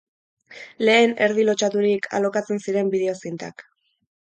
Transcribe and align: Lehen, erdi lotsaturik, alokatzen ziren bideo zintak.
Lehen, 0.89 1.13
erdi 1.25 1.45
lotsaturik, 1.51 2.09
alokatzen 2.21 2.65
ziren 2.67 2.93
bideo 2.97 3.17
zintak. 3.21 3.67